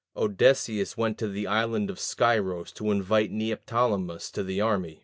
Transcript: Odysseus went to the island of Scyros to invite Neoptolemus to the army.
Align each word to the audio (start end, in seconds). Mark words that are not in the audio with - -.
Odysseus 0.17 0.97
went 0.97 1.19
to 1.19 1.27
the 1.27 1.45
island 1.45 1.87
of 1.91 1.99
Scyros 1.99 2.71
to 2.71 2.89
invite 2.89 3.29
Neoptolemus 3.29 4.31
to 4.31 4.41
the 4.43 4.59
army. 4.59 4.99